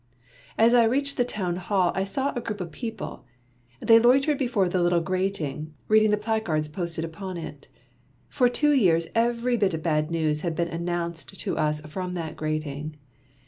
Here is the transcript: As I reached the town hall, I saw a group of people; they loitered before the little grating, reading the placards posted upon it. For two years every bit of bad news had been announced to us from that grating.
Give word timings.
As 0.57 0.73
I 0.73 0.85
reached 0.85 1.17
the 1.17 1.23
town 1.23 1.57
hall, 1.57 1.91
I 1.93 2.05
saw 2.05 2.33
a 2.33 2.41
group 2.41 2.59
of 2.59 2.71
people; 2.71 3.23
they 3.79 3.99
loitered 3.99 4.39
before 4.39 4.67
the 4.67 4.81
little 4.81 4.99
grating, 4.99 5.75
reading 5.87 6.09
the 6.09 6.17
placards 6.17 6.67
posted 6.67 7.05
upon 7.05 7.37
it. 7.37 7.67
For 8.27 8.49
two 8.49 8.71
years 8.71 9.05
every 9.13 9.57
bit 9.57 9.75
of 9.75 9.83
bad 9.83 10.09
news 10.09 10.41
had 10.41 10.55
been 10.55 10.69
announced 10.69 11.39
to 11.41 11.55
us 11.55 11.81
from 11.81 12.15
that 12.15 12.35
grating. 12.35 12.95